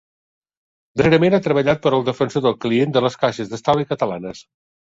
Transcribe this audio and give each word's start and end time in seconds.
Darrerament 1.01 1.37
ha 1.37 1.41
treballat 1.49 1.83
per 1.83 1.93
al 1.99 2.07
defensor 2.09 2.45
del 2.47 2.57
client 2.65 2.97
de 2.97 3.07
les 3.09 3.21
Caixes 3.27 3.53
d'Estalvi 3.53 3.91
Catalanes. 3.93 4.43